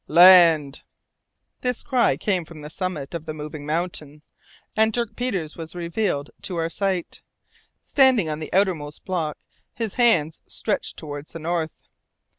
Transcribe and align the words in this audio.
"Land!" 0.07 0.81
This 1.59 1.83
cry 1.83 2.17
came 2.17 2.43
from 2.43 2.61
the 2.61 2.71
summit 2.71 3.13
of 3.13 3.25
the 3.27 3.35
moving 3.35 3.67
mountain, 3.67 4.23
and 4.75 4.91
Dirk 4.91 5.15
Peters 5.15 5.55
was 5.55 5.75
revealed 5.75 6.31
to 6.41 6.55
our 6.55 6.69
sight, 6.71 7.21
standing 7.83 8.27
on 8.27 8.39
the 8.39 8.51
outermost 8.51 9.05
block, 9.05 9.37
his 9.75 9.93
hand 10.01 10.41
stretched 10.47 10.97
towards 10.97 11.33
the 11.33 11.37
north. 11.37 11.75